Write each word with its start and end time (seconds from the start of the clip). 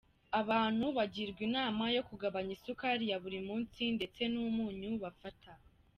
Abantu 0.41 0.85
bagirwa 0.97 1.41
inama 1.47 1.83
yo 1.95 2.01
kugabanya 2.09 2.51
isukari 2.57 3.03
ya 3.11 3.17
buri 3.23 3.39
munsi 3.47 3.81
ndetse 3.97 4.21
n’umunyu 4.33 4.89
bafata. 5.03 5.51